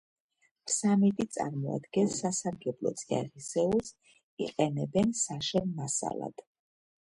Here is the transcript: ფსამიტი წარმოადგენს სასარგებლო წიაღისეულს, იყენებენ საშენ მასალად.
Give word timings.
ფსამიტი 0.69 1.25
წარმოადგენს 1.35 2.15
სასარგებლო 2.23 2.93
წიაღისეულს, 3.03 3.93
იყენებენ 4.49 5.15
საშენ 5.23 5.73
მასალად. 5.79 6.47